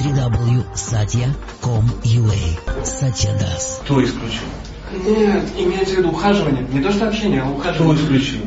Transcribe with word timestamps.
www.satya.com.ua 0.00 2.84
Satya 2.84 3.30
Das. 3.38 3.80
Кто 3.84 4.02
исключил? 4.02 4.42
Нет, 5.06 5.44
имеется 5.56 5.94
в 5.94 5.98
виду 5.98 6.10
ухаживание. 6.10 6.66
Не 6.72 6.80
то 6.80 6.90
что 6.90 7.06
общение, 7.08 7.42
а 7.42 7.44
Кто 7.46 7.54
ухаживание. 7.54 8.02
исключил? 8.02 8.40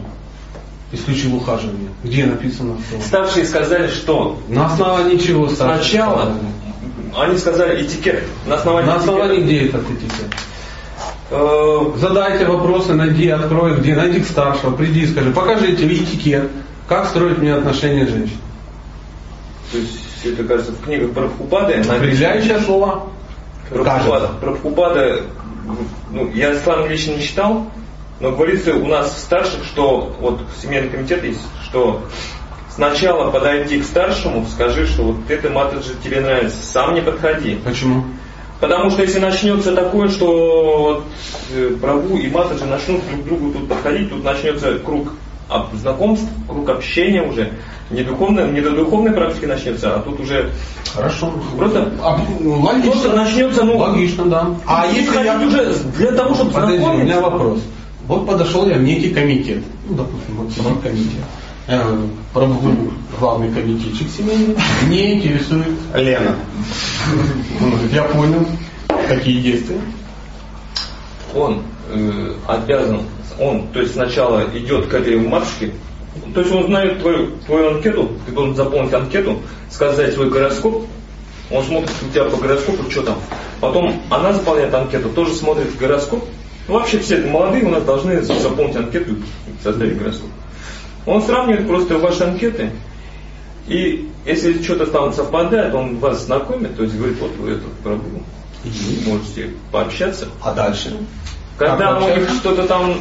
Исключил 0.91 1.35
ухаживание. 1.35 1.89
Где 2.03 2.25
написано 2.25 2.77
что? 2.89 3.01
Старшие 3.01 3.45
сказали, 3.45 3.87
что 3.87 4.39
На 4.49 4.65
основании 4.67 5.17
чего 5.17 5.47
старшие 5.49 6.01
сначала 6.01 6.37
они 7.15 7.37
сказали 7.37 7.85
этикет. 7.85 8.23
На 8.47 8.55
основании, 8.55 8.87
На 8.89 8.95
основании 8.95 9.37
этикета. 9.41 9.45
где 9.45 9.65
этот 9.67 9.91
этикет? 9.91 10.33
Э, 11.29 11.79
Задайте 11.97 12.45
вопросы, 12.45 12.93
найди, 12.93 13.29
открой, 13.29 13.77
где, 13.77 13.95
найди 13.95 14.19
к 14.21 14.25
старшего, 14.27 14.75
приди 14.75 15.01
и 15.01 15.07
скажи, 15.07 15.31
покажите 15.31 15.87
этикет, 15.87 16.49
как 16.87 17.07
строить 17.07 17.37
мне 17.37 17.53
отношения 17.53 18.05
с 18.05 18.09
женщиной. 18.09 18.37
То 19.71 19.77
есть 19.77 19.99
это 20.25 20.43
кажется 20.43 20.71
в 20.71 20.81
книгах 20.81 21.11
Прабхупады. 21.11 21.73
Определяющее 21.73 22.59
слово. 22.59 23.03
Прабхупада. 23.69 24.29
Прабхупада, 24.39 25.21
ну, 26.11 26.29
я 26.33 26.55
сам 26.55 26.87
лично 26.87 27.13
не 27.13 27.21
читал, 27.21 27.67
но 28.19 28.31
говорится 28.31 28.75
у 28.75 28.87
нас 28.87 29.13
в 29.13 29.19
старших, 29.19 29.63
что 29.65 30.15
вот 30.19 30.41
семейный 30.61 30.89
комитет 30.89 31.23
есть, 31.23 31.41
что 31.63 32.03
сначала 32.69 33.31
подойди 33.31 33.79
к 33.79 33.85
старшему, 33.85 34.45
скажи, 34.47 34.85
что 34.85 35.03
вот 35.03 35.15
это 35.29 35.49
матаджи 35.49 35.95
тебе 36.03 36.21
нравится, 36.21 36.63
сам 36.63 36.93
не 36.93 37.01
подходи. 37.01 37.55
Почему? 37.55 38.03
Потому 38.59 38.89
что 38.91 39.01
если 39.01 39.19
начнется 39.19 39.75
такое, 39.75 40.07
что 40.07 40.81
вот, 40.81 41.03
э, 41.53 41.75
Прабу 41.81 42.17
и 42.17 42.29
Матаджи 42.29 42.63
начнут 42.63 43.01
друг 43.09 43.21
к 43.21 43.25
другу 43.25 43.51
тут 43.51 43.67
подходить, 43.67 44.09
тут 44.09 44.23
начнется 44.23 44.79
круг 44.79 45.09
об- 45.49 45.75
знакомств, 45.75 46.25
круг 46.47 46.69
общения 46.69 47.21
уже. 47.21 47.51
Не, 47.89 48.03
духовной, 48.03 48.49
не 48.51 48.61
до 48.61 48.71
духовной 48.71 49.11
практики 49.11 49.45
начнется, 49.45 49.95
а 49.95 49.99
тут 49.99 50.19
уже 50.19 50.49
Хорошо. 50.95 51.33
Просто- 51.57 51.91
А, 52.01 52.19
логично. 52.43 52.91
просто 52.91 53.15
начнется, 53.15 53.63
ну, 53.63 53.77
Логично, 53.77 54.25
да. 54.25 54.47
А 54.67 54.85
если 54.87 55.23
я... 55.23 55.37
уже 55.39 55.73
для 55.97 56.11
того, 56.11 56.35
чтобы 56.35 56.51
Подожди, 56.51 56.75
у 56.75 56.79
знакомиться. 56.79 57.05
меня 57.05 57.21
вопрос. 57.21 57.59
Вот 58.07 58.27
подошел 58.27 58.67
я 58.67 58.75
в 58.77 58.83
некий 58.83 59.09
комитет. 59.09 59.63
Ну, 59.87 59.95
допустим, 59.95 60.35
вот 60.37 60.51
сидит 60.51 60.81
комитет. 60.83 61.23
Э, 61.67 61.97
Прабху, 62.33 62.67
главный 63.19 63.49
комитетчик 63.51 64.07
семейный, 64.09 64.55
не 64.89 65.15
интересует 65.15 65.67
Лена. 65.95 66.35
Я 67.91 68.03
понял, 68.03 68.45
какие 69.07 69.41
действия. 69.41 69.77
Он 71.35 71.63
э, 71.89 72.33
обязан, 72.47 73.01
он, 73.39 73.67
то 73.69 73.79
есть 73.81 73.93
сначала 73.93 74.43
идет 74.53 74.87
к 74.87 74.93
этой 74.93 75.17
матушке, 75.17 75.71
то 76.33 76.41
есть 76.41 76.53
он 76.53 76.65
знает 76.65 76.99
твою, 76.99 77.31
твою 77.45 77.75
анкету, 77.75 78.11
ты 78.25 78.31
должен 78.31 78.55
заполнить 78.55 78.93
анкету, 78.93 79.39
сказать 79.69 80.13
свой 80.13 80.29
гороскоп, 80.29 80.85
он 81.51 81.63
смотрит 81.63 81.91
у 82.01 82.11
тебя 82.11 82.25
по 82.25 82.37
гороскопу, 82.37 82.89
что 82.89 83.03
там. 83.03 83.17
Потом 83.59 84.01
она 84.09 84.33
заполняет 84.33 84.73
анкету, 84.73 85.09
тоже 85.09 85.33
смотрит 85.33 85.77
гороскоп. 85.77 86.23
Ну, 86.67 86.73
вообще 86.75 86.99
все 86.99 87.17
молодые 87.17 87.65
у 87.65 87.69
нас 87.69 87.83
должны 87.83 88.21
заполнить 88.21 88.75
анкету 88.75 89.13
и 89.13 89.63
составить 89.63 89.97
гороскоп. 89.97 90.29
Он 91.05 91.21
сравнивает 91.21 91.67
просто 91.67 91.97
ваши 91.97 92.23
анкеты, 92.23 92.71
и 93.67 94.09
если 94.25 94.61
что-то 94.61 94.87
там 94.87 95.13
совпадает, 95.13 95.73
он 95.73 95.97
вас 95.97 96.25
знакомит, 96.25 96.75
то 96.75 96.83
есть 96.83 96.95
говорит, 96.95 97.17
вот 97.19 97.31
вы 97.37 97.51
этот 97.51 97.71
пробыл, 98.63 99.13
можете 99.13 99.49
пообщаться. 99.71 100.27
А 100.41 100.53
дальше? 100.53 100.97
Когда 101.57 101.93
Как 101.93 102.01
у 102.01 102.07
них 102.07 102.29
что-то 102.29 102.67
там... 102.67 102.95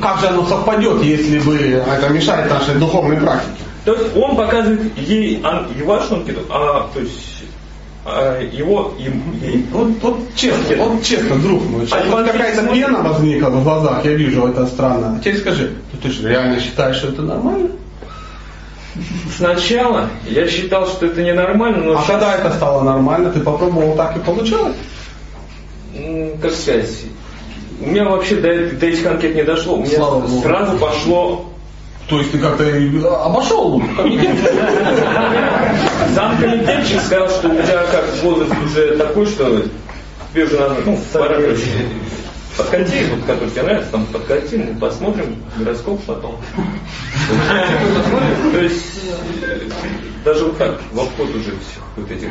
Как 0.00 0.20
же 0.20 0.28
оно 0.28 0.46
совпадет, 0.46 1.02
если 1.02 1.40
бы 1.40 1.56
это 1.56 2.08
мешает 2.08 2.48
нашей 2.50 2.74
духовной 2.76 3.16
практике? 3.16 3.62
То 3.84 3.94
есть 3.94 4.16
он 4.16 4.36
показывает 4.36 4.96
ей 4.96 5.42
и 5.78 5.82
вашу 5.82 6.16
анкету, 6.16 6.40
а 6.50 6.88
то 6.92 7.00
есть 7.00 7.44
а, 8.04 8.40
его 8.40 8.94
им, 8.98 9.22
ей. 9.42 9.66
Вот, 9.72 9.88
вот 10.02 10.34
честно, 10.34 10.76
вот 10.76 11.02
честно, 11.02 11.36
друг 11.36 11.64
мой, 11.64 11.86
А 11.90 12.02
вот 12.04 12.26
какая-то 12.26 12.62
смотрит- 12.62 12.86
пена 12.86 13.02
возникла 13.02 13.48
в 13.48 13.64
глазах, 13.64 14.04
я 14.04 14.12
вижу, 14.12 14.46
это 14.46 14.66
странно. 14.66 15.16
А 15.16 15.18
теперь 15.18 15.38
скажи, 15.38 15.72
ну 15.92 15.98
ты 16.02 16.10
же 16.10 16.28
реально 16.28 16.60
считаешь, 16.60 16.96
что 16.96 17.08
это 17.08 17.22
нормально? 17.22 17.70
Сначала 19.36 20.08
я 20.28 20.46
считал, 20.48 20.86
что 20.86 21.06
это 21.06 21.22
ненормально, 21.22 21.84
но 21.84 21.92
А 21.92 22.02
сейчас, 22.02 22.06
когда 22.06 22.34
это 22.36 22.52
стало 22.52 22.82
нормально, 22.82 23.30
ты 23.30 23.40
попробовал 23.40 23.94
так 23.96 24.16
и 24.16 24.20
получалось? 24.20 24.76
М, 25.94 26.38
как 26.38 26.52
сказать, 26.52 26.88
у 27.80 27.86
меня 27.86 28.04
вообще 28.04 28.36
до, 28.36 28.70
до 28.76 28.86
этих 28.86 29.06
анкет 29.06 29.34
не 29.34 29.42
дошло. 29.42 29.76
У 29.76 29.80
меня 29.80 29.96
Слава 29.96 30.20
Богу. 30.20 30.42
сразу 30.42 30.78
пошло 30.78 31.50
То 32.08 32.18
есть 32.18 32.32
ты 32.32 32.38
как-то 32.38 32.64
обошел 33.24 33.82
комитет? 33.96 34.36
Сам 36.14 36.36
комитетчик 36.38 37.00
сказал, 37.00 37.28
что 37.30 37.48
у 37.48 37.52
тебя 37.52 37.84
как 37.90 38.04
возраст 38.22 38.52
уже 38.64 38.96
такой, 38.96 39.26
что 39.26 39.62
тебе 40.32 40.44
уже 40.44 40.58
надо, 40.58 40.76
ну, 40.84 40.98
пора 41.12 41.36
короче, 41.36 41.66
подкати, 42.56 43.06
вот, 43.14 43.24
который 43.24 43.50
тебе 43.50 43.62
нравится, 43.62 43.90
там 43.92 44.06
подкати, 44.06 44.54
мы 44.56 44.74
посмотрим 44.78 45.36
гороскоп 45.56 46.00
потом. 46.04 46.36
То 48.52 48.60
есть 48.60 49.00
даже 50.24 50.44
вот 50.44 50.58
так, 50.58 50.80
в 50.92 51.00
обход 51.00 51.30
уже 51.30 51.50
всех 51.50 51.82
вот 51.96 52.10
этих. 52.10 52.30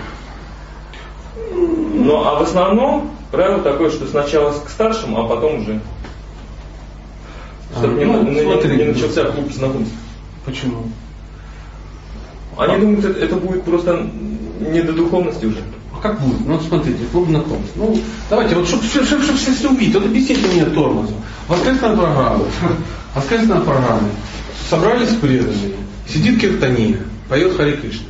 Ну, 1.94 2.24
а 2.24 2.40
в 2.40 2.44
основном 2.44 3.12
правило 3.32 3.60
такое, 3.62 3.90
что 3.90 4.06
сначала 4.08 4.52
к 4.52 4.70
старшему, 4.70 5.22
а 5.22 5.28
потом 5.28 5.62
уже 5.62 5.80
чтобы 7.78 7.94
А, 8.02 8.04
не, 8.04 8.06
ну, 8.06 8.24
не- 8.24 8.42
смотри. 8.42 8.78
не 8.78 8.84
начался 8.86 9.26
клуб 9.26 9.52
знакомств. 9.52 9.94
Почему? 10.46 10.90
Они 12.58 12.78
думают, 12.78 13.06
это, 13.06 13.20
это 13.20 13.36
будет 13.36 13.64
просто 13.64 14.08
не 14.60 14.82
до 14.82 14.94
духовности 14.94 15.46
уже. 15.46 15.60
А 15.96 16.02
как 16.02 16.20
будет? 16.20 16.46
Ну 16.46 16.60
смотрите, 16.60 17.00
клуб 17.12 17.28
знакомств. 17.30 17.72
Ну, 17.76 17.98
давайте, 18.30 18.56
вот 18.56 18.68
чтобы 18.68 18.84
все, 18.84 19.04
все, 19.06 19.20
все, 19.22 19.54
все 19.54 19.70
увидеть, 19.70 19.96
вот 19.96 20.06
объясните 20.06 20.48
мне 20.48 20.66
тормозом. 20.66 21.16
Воскресная 21.48 21.96
программа. 21.96 22.44
Воскресная 23.16 23.62
программа. 23.62 24.10
Собрались 24.70 25.10
преданные. 25.10 25.76
Сидит 26.08 26.40
Киртания, 26.42 27.00
поет 27.30 27.56
Хари 27.56 27.74
Кришна. 27.74 28.08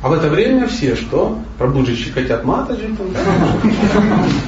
А 0.00 0.08
в 0.08 0.12
это 0.12 0.28
время 0.28 0.68
все 0.68 0.94
что? 0.94 1.38
Пробуджичи 1.58 2.12
хотят 2.12 2.44
матаджи. 2.44 2.88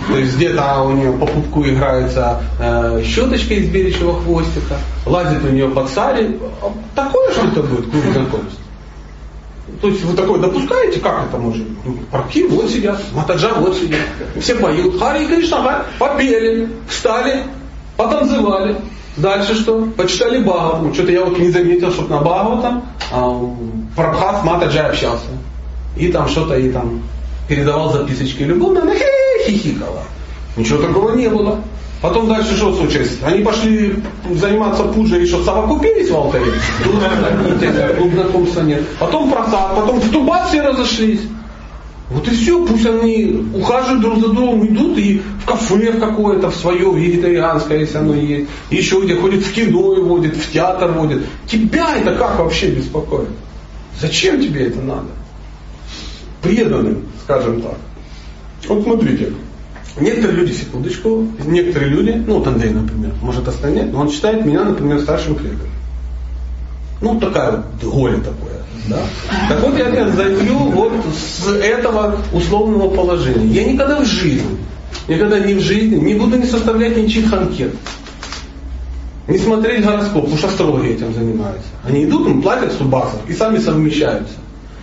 То 0.09 0.17
есть 0.17 0.37
где-то 0.37 0.83
у 0.83 0.93
нее 0.93 1.13
по 1.13 1.27
пупку 1.27 1.65
играется 1.65 2.41
э, 2.61 3.03
щеточка 3.05 3.55
из 3.55 3.69
беличьего 3.69 4.21
хвостика, 4.21 4.77
лазит 5.07 5.43
у 5.45 5.49
нее 5.49 5.69
под 5.69 5.89
сари. 5.91 6.39
А 6.63 6.73
Такое 6.95 7.33
что-то 7.33 7.63
будет, 7.65 7.91
клуб 7.91 8.05
знакомств. 8.13 8.61
То 9.81 9.89
есть 9.89 10.05
вы 10.05 10.17
такое 10.17 10.39
допускаете, 10.39 11.01
как 11.01 11.27
это 11.29 11.39
может? 11.39 11.67
Ну, 11.85 11.97
Парки 12.13 12.47
вот 12.47 12.71
сидят, 12.71 13.01
Матаджа 13.13 13.55
вот 13.55 13.77
сидят, 13.77 14.01
все 14.41 14.55
поют, 14.55 15.01
Хари 15.01 15.27
Кришна, 15.27 15.63
Хари, 15.63 15.85
попели, 15.99 16.69
встали, 16.89 17.45
потанцевали. 17.97 18.77
Дальше 19.17 19.55
что? 19.55 19.83
Почитали 19.97 20.39
Бхагавату. 20.39 20.95
Что-то 20.95 21.13
я 21.13 21.25
вот 21.25 21.39
не 21.39 21.51
заметил, 21.51 21.91
чтобы 21.93 22.11
на 22.11 22.21
Бхагаватам 22.21 22.85
а, 23.13 23.41
Прабхат 23.97 24.41
с 24.41 24.45
Матаджай 24.45 24.89
общался. 24.89 25.27
И 25.97 26.09
там 26.09 26.29
что-то 26.29 26.57
и 26.57 26.71
там 26.71 27.03
передавал 27.49 27.93
записочки 27.93 28.45
любовно, 28.45 28.83
она 28.83 28.95
хихикала. 29.45 30.03
Ничего 30.57 30.79
такого 30.79 31.17
не 31.17 31.29
было. 31.29 31.61
Потом 32.01 32.29
дальше 32.29 32.57
что 32.57 32.75
случилось? 32.75 33.19
Они 33.23 33.43
пошли 33.43 33.97
заниматься 34.35 34.85
пуджей, 34.85 35.25
и 35.25 35.27
что, 35.27 35.45
совокупились 35.45 36.09
в 36.09 36.17
алтаре? 36.17 36.47
Тут 37.99 38.13
знакомства 38.13 38.63
нет. 38.63 38.83
Потом 38.99 39.31
просад, 39.31 39.77
потом 39.77 40.01
в 40.01 40.11
Тубат 40.11 40.49
все 40.49 40.63
разошлись. 40.63 41.21
Вот 42.09 42.27
и 42.27 42.31
все, 42.31 42.65
пусть 42.67 42.87
они 42.87 43.47
ухаживают 43.55 44.01
друг 44.01 44.19
за 44.19 44.29
другом, 44.29 44.67
идут 44.67 44.99
и 44.99 45.23
в 45.43 45.47
кафе 45.47 45.93
в 45.93 46.01
какое-то, 46.01 46.51
в 46.51 46.57
свое 46.57 46.93
вегетарианское, 46.93 47.81
если 47.81 47.99
оно 47.99 48.15
есть. 48.15 48.49
Еще 48.71 49.01
где 49.01 49.15
ходит 49.15 49.45
в 49.45 49.53
кино 49.53 49.95
и 49.95 50.01
водит, 50.01 50.37
в 50.37 50.51
театр 50.51 50.91
водит. 50.93 51.23
Тебя 51.47 51.97
это 51.97 52.15
как 52.17 52.39
вообще 52.39 52.71
беспокоит? 52.71 53.29
Зачем 54.01 54.41
тебе 54.41 54.69
это 54.69 54.81
надо? 54.81 55.09
Преданным, 56.43 57.07
скажем 57.25 57.61
так. 57.61 57.77
Вот 58.67 58.83
смотрите, 58.83 59.33
некоторые 59.99 60.39
люди, 60.39 60.53
секундочку, 60.53 61.27
некоторые 61.45 61.91
люди, 61.91 62.11
ну 62.27 62.39
вот 62.39 62.47
Андрей, 62.47 62.71
например, 62.71 63.13
может 63.21 63.47
остальные, 63.47 63.87
но 63.87 64.01
он 64.01 64.11
считает 64.11 64.45
меня, 64.45 64.65
например, 64.65 65.01
старшим 65.01 65.35
преданным. 65.35 65.69
Ну, 67.01 67.19
такая 67.19 67.53
вот 67.53 67.93
горе 67.93 68.17
такое. 68.17 68.61
Да? 68.89 68.99
Так 69.49 69.61
вот 69.61 69.79
я 69.79 69.87
опять 69.87 70.15
зайду 70.15 70.57
вот 70.57 70.93
с 71.15 71.47
этого 71.49 72.19
условного 72.33 72.89
положения. 72.89 73.47
Я 73.47 73.65
никогда 73.65 74.01
в 74.01 74.05
жизни, 74.07 74.59
никогда 75.09 75.39
не 75.39 75.55
в 75.55 75.61
жизни 75.61 75.97
не 75.97 76.15
буду 76.15 76.37
не 76.37 76.47
составлять 76.47 76.97
ничьих 76.97 77.33
анкет. 77.33 77.75
Не 79.31 79.39
смотреть 79.39 79.85
гороскоп, 79.85 80.25
потому 80.25 80.39
что 80.39 80.49
астрологи 80.49 80.89
этим 80.89 81.15
занимаются. 81.15 81.69
Они 81.87 82.05
идут, 82.05 82.27
им 82.27 82.43
платят 82.43 82.73
100 82.73 82.85
баксов 82.87 83.21
и 83.29 83.33
сами 83.33 83.59
совмещаются. 83.59 84.35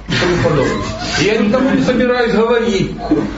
И 0.07 0.13
тому 0.13 0.35
подобное. 0.41 0.85
И 1.21 1.25
я 1.25 1.38
никому 1.38 1.69
не 1.71 1.83
собираюсь 1.83 2.31
говорить, 2.31 2.91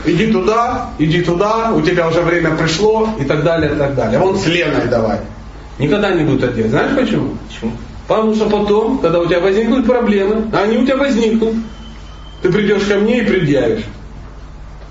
иди 0.06 0.32
туда, 0.32 0.92
иди 1.00 1.24
туда, 1.24 1.72
у 1.74 1.82
тебя 1.82 2.08
уже 2.08 2.22
время 2.22 2.52
пришло 2.52 3.10
и 3.20 3.24
так 3.24 3.44
далее, 3.44 3.74
и 3.74 3.76
так 3.76 3.96
далее. 3.96 4.20
Вон 4.20 4.38
с 4.38 4.46
Леной 4.46 4.88
давай. 4.88 5.20
Никогда 5.80 6.12
не 6.12 6.26
буду 6.26 6.46
это 6.46 6.54
делать. 6.54 6.72
Знаешь 6.72 6.96
почему? 6.96 7.38
Почему? 7.48 7.72
Потому 8.08 8.36
что 8.36 8.46
потом, 8.48 9.00
когда 9.00 9.20
у 9.20 9.26
тебя 9.26 9.40
возникнут 9.40 9.88
проблемы, 9.88 10.48
а 10.54 10.60
они 10.64 10.78
у 10.78 10.86
тебя 10.86 10.98
возникнут, 10.98 11.56
ты 12.44 12.52
придешь 12.52 12.84
ко 12.84 12.96
мне 12.96 13.22
и 13.22 13.26
предъявишь. 13.26 13.86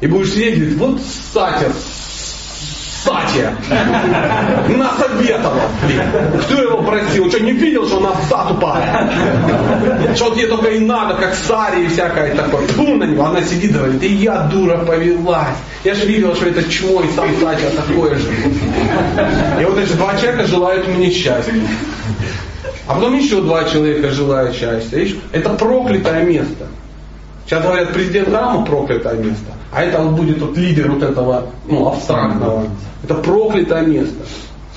И 0.00 0.08
будешь 0.08 0.32
сидеть, 0.32 0.76
вот 0.78 0.98
Сатя, 1.32 1.70
Сатя, 3.08 3.54
насоветовал, 4.68 5.60
блин. 5.82 6.02
Кто 6.42 6.62
его 6.62 6.82
просил? 6.82 7.28
Что, 7.30 7.40
не 7.40 7.52
видел, 7.52 7.86
что 7.86 7.98
он 7.98 8.06
овца 8.06 8.44
тупая? 8.46 9.10
Что 10.14 10.34
тебе 10.34 10.46
только 10.46 10.68
и 10.68 10.80
надо, 10.80 11.14
как 11.14 11.34
Саре 11.34 11.86
и 11.86 11.88
всякое 11.88 12.34
такое. 12.34 12.66
Фу 12.68 12.96
на 12.96 13.04
него, 13.04 13.24
она 13.24 13.42
сидит 13.42 13.72
говорит, 13.72 14.02
и 14.02 14.12
я 14.12 14.42
дура 14.42 14.78
повелась. 14.78 15.56
Я 15.84 15.94
же 15.94 16.06
видел, 16.06 16.34
что 16.34 16.46
это 16.46 16.62
чмо 16.70 17.02
и 17.02 17.10
сам 17.12 17.28
Сатя 17.40 17.70
такое 17.70 18.16
же. 18.16 18.28
И 19.60 19.64
вот 19.64 19.78
эти 19.78 19.92
два 19.92 20.14
человека 20.16 20.46
желают 20.46 20.88
мне 20.88 21.10
счастья. 21.10 21.54
А 22.86 22.94
потом 22.94 23.16
еще 23.16 23.40
два 23.40 23.64
человека 23.64 24.10
желают 24.10 24.54
счастья. 24.54 25.06
Это 25.32 25.50
проклятое 25.50 26.24
место. 26.24 26.66
Сейчас 27.46 27.62
говорят, 27.62 27.92
президент 27.94 28.28
Рама 28.28 28.64
проклятое 28.66 29.14
место. 29.14 29.57
А 29.70 29.82
это 29.82 30.02
вот 30.02 30.16
будет 30.16 30.40
вот 30.40 30.56
лидер 30.56 30.90
вот 30.90 31.02
этого 31.02 31.50
ну, 31.66 31.88
абстрактного. 31.88 32.68
Это 33.04 33.14
проклятое 33.14 33.86
место. 33.86 34.24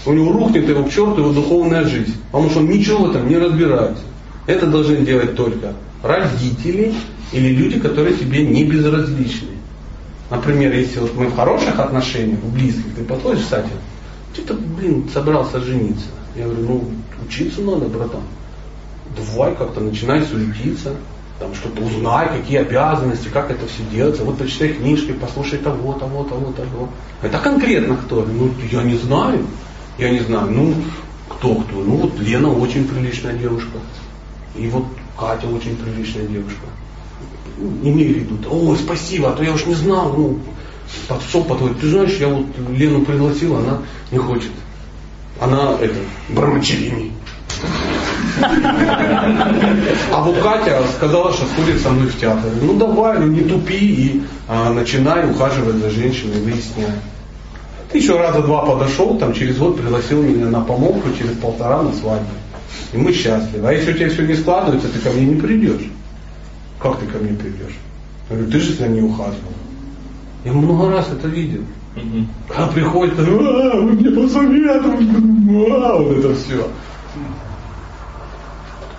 У 0.06 0.14
него 0.14 0.34
рухнет 0.34 0.68
его 0.68 0.84
к 0.84 0.90
черту 0.92 1.22
его 1.22 1.32
духовная 1.32 1.86
жизнь. 1.86 2.16
Потому 2.32 2.50
что 2.50 2.60
он 2.60 2.70
ничего 2.70 3.06
в 3.06 3.10
этом 3.12 3.28
не 3.30 3.38
разбирается. 3.38 4.04
Это 4.48 4.66
должны 4.68 4.98
делать 4.98 5.36
только 5.36 5.74
родители 6.04 6.94
или 7.32 7.50
люди, 7.50 7.80
которые 7.80 8.16
тебе 8.16 8.46
не 8.46 8.66
безразличны. 8.66 9.50
Например, 10.30 10.74
если 10.74 11.00
вот 11.00 11.14
мы 11.16 11.28
в 11.28 11.36
хороших 11.36 11.80
отношениях, 11.80 12.40
в 12.40 12.54
близких, 12.54 12.96
ты 12.96 13.04
подходишь, 13.04 13.44
кстати, 13.44 13.70
ты-то, 14.36 14.54
блин, 14.54 15.08
собрался 15.14 15.60
жениться. 15.60 16.06
Я 16.36 16.46
говорю, 16.46 16.62
ну, 16.62 16.84
учиться 17.26 17.62
надо, 17.62 17.86
братан. 17.86 18.22
Давай 19.16 19.54
как-то 19.56 19.82
начинай 19.82 20.24
суетиться, 20.24 20.96
там 21.42 21.56
что-то 21.56 21.82
узнай, 21.82 22.30
какие 22.30 22.60
обязанности, 22.60 23.28
как 23.30 23.50
это 23.50 23.66
все 23.66 23.82
делается. 23.92 24.24
Вот 24.24 24.38
почитай 24.38 24.74
книжки, 24.74 25.12
послушай 25.12 25.58
того, 25.58 25.94
того, 25.94 26.24
того, 26.24 26.52
того. 26.52 26.90
Это 27.24 27.40
конкретно 27.40 27.98
кто? 27.98 28.24
Ну, 28.24 28.52
я 28.72 28.84
не 28.84 28.96
знаю. 28.96 29.48
Я 29.98 30.12
не 30.12 30.20
знаю. 30.20 30.52
Ну, 30.52 30.76
кто 31.28 31.56
кто? 31.56 31.78
Ну, 31.78 31.96
вот 31.96 32.20
Лена 32.20 32.54
очень 32.54 32.88
приличная 32.88 33.34
девушка. 33.34 33.80
И 34.56 34.68
вот 34.68 34.86
Катя 35.18 35.48
очень 35.48 35.76
приличная 35.76 36.28
девушка. 36.28 36.68
Ну, 37.58 37.90
имею 37.90 38.14
в 38.14 38.18
виду, 38.18 38.38
ой, 38.50 38.78
спасибо, 38.78 39.32
а 39.32 39.34
то 39.34 39.44
я 39.44 39.54
уж 39.54 39.66
не 39.66 39.74
знал, 39.74 40.14
ну, 40.14 40.40
подшел 41.08 41.44
по 41.44 41.56
твой, 41.56 41.74
ты 41.74 41.90
знаешь, 41.90 42.18
я 42.20 42.28
вот 42.28 42.46
Лену 42.70 43.04
пригласил, 43.04 43.56
она 43.58 43.80
не 44.12 44.20
хочет. 44.20 44.52
Она 45.40 45.76
это, 45.82 45.96
брамачевини. 46.30 47.14
А 50.12 50.22
вот 50.22 50.38
Катя 50.40 50.82
сказала, 50.96 51.34
что 51.34 51.46
сходит 51.46 51.82
со 51.82 51.90
мной 51.90 52.08
в 52.08 52.20
театр. 52.20 52.50
Ну 52.62 52.78
давай, 52.78 53.20
ну 53.20 53.28
не 53.28 53.42
тупи 53.42 53.78
и 53.78 54.24
а, 54.48 54.72
начинай 54.74 55.30
ухаживать 55.30 55.76
за 55.76 55.90
женщиной, 55.90 56.42
выясняй. 56.42 56.92
Ты 57.92 57.98
еще 57.98 58.18
раза 58.18 58.42
два 58.42 58.66
подошел, 58.66 59.18
там 59.18 59.34
через 59.34 59.58
год 59.58 59.78
пригласил 59.78 60.24
меня 60.24 60.46
на 60.46 60.62
помолвку, 60.62 61.10
через 61.18 61.32
полтора 61.38 61.82
на 61.82 61.92
свадьбу. 61.94 62.28
И 62.94 62.98
мы 62.98 63.12
счастливы. 63.12 63.68
А 63.68 63.74
если 63.74 63.92
у 63.92 63.96
тебя 63.96 64.10
все 64.10 64.26
не 64.26 64.36
складывается, 64.36 64.88
ты 64.88 65.00
ко 65.00 65.10
мне 65.10 65.26
не 65.26 65.36
придешь. 65.36 65.90
Как 66.80 67.00
ты 67.00 67.06
ко 67.06 67.18
мне 67.20 67.34
придешь? 67.34 67.78
Я 68.30 68.36
говорю, 68.38 68.52
ты 68.52 68.60
же 68.60 68.74
за 68.74 68.88
ней 68.88 69.02
ухаживал. 69.02 69.54
Я 70.46 70.54
много 70.54 70.90
раз 70.90 71.10
это 71.12 71.28
видел. 71.28 71.64
Угу. 71.96 72.26
Когда 72.48 72.68
приходит, 72.68 73.20
а, 73.20 73.24
вы 73.24 73.92
мне 73.92 74.10
посоветуете, 74.10 75.16
а, 75.74 75.98
вот 75.98 76.18
это 76.18 76.36
все. 76.36 76.68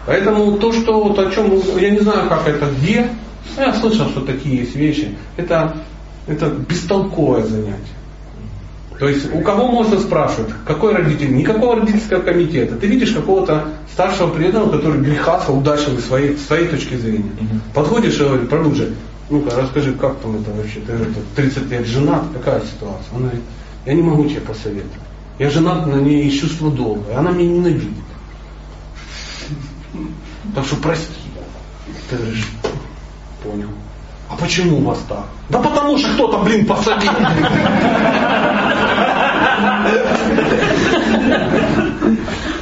Поэтому 0.06 0.58
то, 0.58 0.72
что 0.72 1.02
вот 1.02 1.18
о 1.18 1.30
чем, 1.30 1.60
я 1.78 1.90
не 1.90 2.00
знаю, 2.00 2.28
как 2.28 2.46
это 2.48 2.66
где, 2.78 3.08
я 3.56 3.74
слышал, 3.74 4.08
что 4.08 4.20
такие 4.20 4.58
есть 4.58 4.74
вещи, 4.74 5.16
это, 5.36 5.76
это 6.26 6.48
бестолковое 6.48 7.44
занятие. 7.44 7.96
То 8.98 9.08
есть 9.08 9.34
у 9.34 9.40
кого 9.40 9.66
можно 9.66 9.98
спрашивать, 9.98 10.50
какой 10.64 10.94
родитель? 10.94 11.34
Никакого 11.34 11.76
родительского 11.76 12.20
комитета. 12.20 12.76
Ты 12.76 12.86
видишь 12.86 13.10
какого-то 13.10 13.68
старшего 13.92 14.28
преданного, 14.28 14.70
который 14.70 15.00
грехаса 15.00 15.50
удачливый 15.50 16.02
своей, 16.02 16.36
своей 16.36 16.68
точки 16.68 16.94
зрения. 16.94 17.32
Угу. 17.40 17.60
Подходишь 17.74 18.20
и 18.20 18.24
говоришь, 18.24 18.48
продолжи, 18.48 18.94
ну-ка 19.28 19.56
расскажи, 19.56 19.92
как 19.94 20.18
там 20.18 20.36
это 20.36 20.52
вообще, 20.52 20.80
ты 20.80 20.92
это, 20.92 21.20
30 21.34 21.70
лет 21.70 21.86
женат, 21.86 22.22
какая 22.32 22.60
ситуация? 22.60 23.14
Он 23.14 23.22
говорит, 23.22 23.40
я 23.86 23.94
не 23.94 24.02
могу 24.02 24.24
тебе 24.24 24.40
посоветовать. 24.40 24.92
Я 25.38 25.50
женат 25.50 25.86
на 25.86 25.96
ней 25.96 26.28
из 26.28 26.40
чувства 26.40 26.70
долга, 26.70 27.10
и 27.10 27.14
она 27.14 27.32
меня 27.32 27.50
ненавидит. 27.50 28.11
Так 30.54 30.64
что 30.64 30.76
прости. 30.76 31.12
Ты 32.08 32.16
говоришь, 32.16 32.46
понял. 33.42 33.68
А 34.28 34.36
почему 34.36 34.78
у 34.78 34.84
вас 34.84 34.98
так? 35.08 35.26
Да 35.50 35.58
потому 35.58 35.98
что 35.98 36.12
кто-то, 36.14 36.38
блин, 36.38 36.64
посадил. 36.66 37.12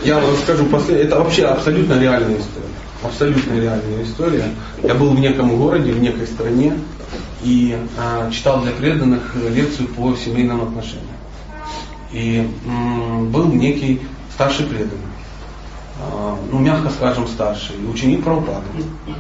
Я 0.02 0.18
вам 0.18 0.34
скажу, 0.36 0.66
это 0.88 1.18
вообще 1.18 1.44
абсолютно 1.46 2.00
реальная 2.00 2.38
история. 2.38 2.66
Абсолютно 3.02 3.52
реальная 3.52 4.02
история. 4.02 4.44
Я 4.82 4.94
был 4.94 5.10
в 5.10 5.20
неком 5.20 5.56
городе, 5.56 5.92
в 5.92 6.00
некой 6.00 6.26
стране 6.26 6.74
и 7.42 7.76
а, 7.96 8.30
читал 8.30 8.62
для 8.62 8.72
преданных 8.72 9.34
лекцию 9.36 9.88
по 9.88 10.14
семейным 10.16 10.62
отношениям. 10.62 11.06
И 12.12 12.50
м, 12.66 13.30
был 13.30 13.46
некий 13.46 14.02
старший 14.34 14.66
преданный 14.66 15.10
ну, 16.50 16.58
мягко 16.58 16.90
скажем, 16.90 17.26
старший, 17.26 17.76
ученик 17.88 18.24
Прабхупады 18.24 18.66
и 19.06 19.14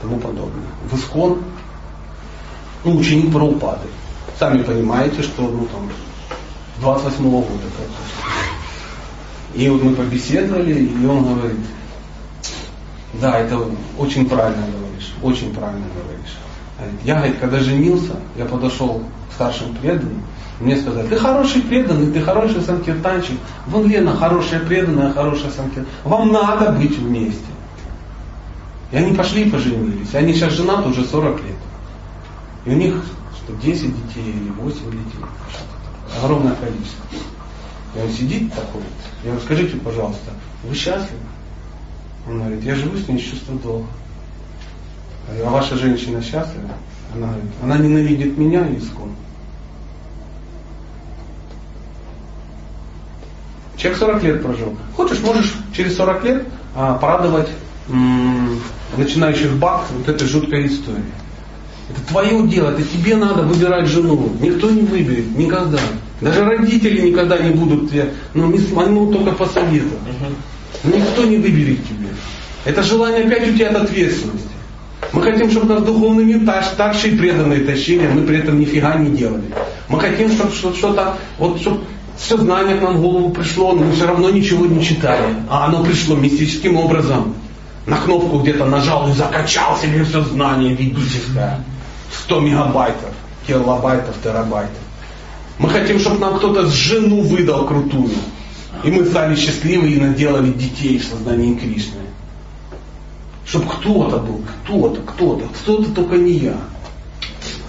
тому 0.00 0.18
подобное. 0.18 0.66
В 0.90 0.96
Искон, 0.96 1.42
ну, 2.84 2.96
ученик 2.96 3.32
Прабхупады. 3.32 3.88
Сами 4.38 4.62
понимаете, 4.62 5.22
что, 5.22 5.42
ну, 5.42 5.66
там, 5.66 5.90
28 6.80 7.24
-го 7.24 7.40
года. 7.40 7.66
И 9.54 9.68
вот 9.68 9.82
мы 9.82 9.94
побеседовали, 9.94 10.84
и 10.84 11.06
он 11.06 11.24
говорит, 11.34 11.66
да, 13.14 13.38
это 13.38 13.58
очень 13.98 14.28
правильно 14.28 14.64
говоришь, 14.66 15.12
очень 15.22 15.52
правильно 15.54 15.86
говоришь. 15.86 16.36
Я, 17.04 17.16
говорит, 17.16 17.38
когда 17.38 17.58
женился, 17.58 18.16
я 18.36 18.44
подошел 18.44 19.02
к 19.30 19.34
старшим 19.34 19.74
преданным, 19.74 20.22
мне 20.60 20.76
сказали, 20.76 21.06
ты 21.06 21.16
хороший 21.16 21.62
преданный, 21.62 22.12
ты 22.12 22.20
хороший 22.20 22.60
санкиртанчик. 22.62 23.38
Вон 23.66 23.88
Лена 23.88 24.16
хорошая 24.16 24.60
преданная, 24.60 25.12
хорошая 25.12 25.50
санкиртанчик. 25.50 25.92
Вам 26.04 26.32
надо 26.32 26.72
быть 26.72 26.98
вместе. 26.98 27.40
И 28.90 28.96
они 28.96 29.14
пошли 29.14 29.44
и 29.44 29.50
поженились. 29.50 30.14
Они 30.14 30.32
сейчас 30.32 30.54
женаты 30.54 30.88
уже 30.88 31.04
40 31.04 31.36
лет. 31.44 31.56
И 32.64 32.70
у 32.70 32.74
них 32.74 33.04
что, 33.36 33.52
10 33.54 33.82
детей 33.82 34.30
или 34.30 34.50
8 34.50 34.76
детей. 34.90 35.24
Огромное 36.22 36.54
количество. 36.54 37.04
И 37.94 38.00
он 38.00 38.10
сидит 38.10 38.52
такой. 38.52 38.82
Я 39.24 39.30
говорю, 39.30 39.44
скажите, 39.44 39.76
пожалуйста, 39.76 40.32
вы 40.64 40.74
счастливы? 40.74 41.20
Он 42.26 42.40
говорит, 42.40 42.64
я 42.64 42.74
живу 42.74 42.96
с 42.96 43.08
ней 43.08 43.18
с 43.18 43.30
чувством 43.30 43.58
долга. 43.58 43.86
А 45.28 45.50
ваша 45.50 45.76
женщина 45.76 46.22
счастлива? 46.22 46.70
Она 47.14 47.26
говорит, 47.28 47.50
она 47.62 47.78
ненавидит 47.78 48.36
меня 48.38 48.66
искон. 48.76 49.10
Человек 53.76 53.98
40 54.00 54.22
лет 54.24 54.42
прожил. 54.42 54.76
Хочешь, 54.96 55.20
можешь 55.20 55.54
через 55.74 55.96
40 55.96 56.24
лет 56.24 56.46
а, 56.74 56.98
порадовать 56.98 57.48
м- 57.88 58.60
начинающих 58.96 59.52
баб 59.56 59.84
вот 59.96 60.08
этой 60.08 60.26
жуткой 60.26 60.66
историей. 60.66 61.04
Это 61.90 62.00
твое 62.08 62.46
дело, 62.48 62.70
это 62.70 62.82
тебе 62.82 63.16
надо 63.16 63.42
выбирать 63.42 63.86
жену. 63.86 64.32
Никто 64.40 64.70
не 64.70 64.82
выберет, 64.82 65.36
никогда. 65.36 65.78
Даже 66.20 66.44
родители 66.44 67.08
никогда 67.08 67.38
не 67.38 67.50
будут 67.50 67.90
тебе, 67.90 68.12
ну, 68.34 68.50
не 68.50 68.58
смогут 68.58 69.12
только 69.16 69.32
посоветовать. 69.32 69.98
Никто 70.84 71.24
не 71.24 71.36
выберет 71.38 71.86
тебе. 71.86 72.08
Это 72.64 72.82
желание 72.82 73.24
опять 73.24 73.48
у 73.48 73.54
тебя 73.54 73.70
от 73.70 73.76
ответственности. 73.84 74.48
Мы 75.12 75.22
хотим, 75.22 75.50
чтобы 75.50 75.74
нас 75.74 75.82
духовный 75.82 76.24
мир 76.24 76.40
старшие 76.62 77.16
преданные 77.16 77.60
тащили, 77.60 78.06
а 78.06 78.10
мы 78.10 78.22
при 78.22 78.38
этом 78.38 78.60
нифига 78.60 78.94
не 78.96 79.16
делали. 79.16 79.44
Мы 79.88 80.00
хотим, 80.00 80.30
чтобы 80.30 80.52
что-то, 80.52 81.16
вот, 81.38 81.60
чтобы 81.60 81.80
все 82.18 82.36
знание 82.36 82.76
к 82.76 82.82
нам 82.82 82.98
в 82.98 83.00
голову 83.00 83.30
пришло, 83.30 83.72
но 83.72 83.84
мы 83.84 83.92
все 83.92 84.06
равно 84.06 84.28
ничего 84.30 84.66
не 84.66 84.84
читали. 84.84 85.34
А 85.48 85.66
оно 85.66 85.82
пришло 85.82 86.16
мистическим 86.16 86.76
образом. 86.76 87.34
На 87.86 87.96
кнопку 87.96 88.40
где-то 88.40 88.66
нажал 88.66 89.08
и 89.08 89.14
закачал 89.14 89.78
себе 89.78 90.04
все 90.04 90.22
знание 90.22 90.74
ведическое. 90.74 91.64
100 92.24 92.40
мегабайтов, 92.40 93.14
килобайтов, 93.46 94.14
терабайтов. 94.22 94.76
Мы 95.58 95.70
хотим, 95.70 95.98
чтобы 95.98 96.18
нам 96.18 96.36
кто-то 96.36 96.66
с 96.66 96.72
жену 96.72 97.22
выдал 97.22 97.66
крутую. 97.66 98.10
И 98.84 98.90
мы 98.90 99.04
стали 99.06 99.34
счастливы 99.34 99.90
и 99.90 100.00
наделали 100.00 100.52
детей 100.52 100.98
в 100.98 101.04
сознании 101.04 101.54
Кришны. 101.54 102.00
Чтобы 103.48 103.66
кто-то 103.66 104.18
был, 104.18 104.42
кто-то, 104.64 105.00
кто-то, 105.02 105.44
кто-то, 105.48 105.90
только 105.92 106.16
не 106.16 106.32
я. 106.32 106.56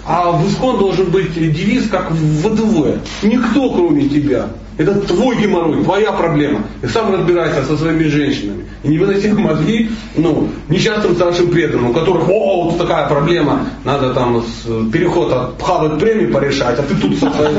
А 0.04 0.32
в 0.32 0.46
ИСКОН 0.48 0.78
должен 0.78 1.10
быть 1.10 1.32
девиз, 1.34 1.88
как 1.88 2.10
в 2.10 2.14
ВДВ. 2.14 3.00
Никто, 3.22 3.70
кроме 3.70 4.08
тебя. 4.08 4.48
Это 4.76 4.94
твой 5.00 5.36
геморрой, 5.36 5.84
твоя 5.84 6.12
проблема. 6.12 6.62
И 6.82 6.86
сам 6.86 7.12
разбирайся 7.12 7.64
со 7.64 7.76
своими 7.76 8.04
женщинами. 8.04 8.64
И 8.82 8.88
не 8.88 8.98
выноси 8.98 9.28
мозги 9.28 9.90
ну, 10.16 10.48
несчастным 10.68 11.14
старшим 11.14 11.50
преданным, 11.50 11.90
у 11.90 11.92
которых, 11.92 12.28
о, 12.30 12.70
вот 12.70 12.78
такая 12.78 13.06
проблема, 13.08 13.66
надо 13.84 14.14
там 14.14 14.42
с, 14.42 14.90
переход 14.90 15.32
от 15.32 15.58
пхавать 15.58 15.98
премии 15.98 16.32
порешать, 16.32 16.78
а 16.78 16.82
ты 16.82 16.94
тут 16.94 17.18
со 17.18 17.30
своим. 17.30 17.54